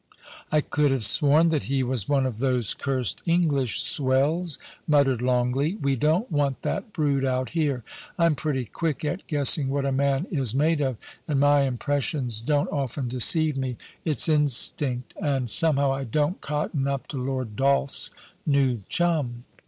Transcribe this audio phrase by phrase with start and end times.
[0.29, 5.21] * I could have sworn that he was one of those cursed English swells,' muttered
[5.21, 7.83] Longleat; *we don't want that brood out here.
[8.17, 12.41] I'm pretty quick at guessing what a man is made of, and my first impressions
[12.41, 13.77] don't often deceive me.
[14.03, 18.09] It's instinct; and somehow I don't cotton up to Lord Dolph's
[18.43, 19.43] new chum.'